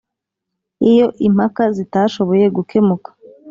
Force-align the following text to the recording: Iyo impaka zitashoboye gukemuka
Iyo 0.91 1.07
impaka 1.27 1.63
zitashoboye 1.77 2.45
gukemuka 2.55 3.09